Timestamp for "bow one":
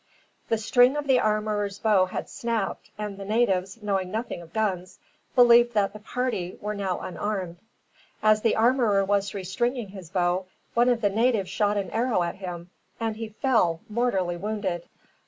10.09-10.89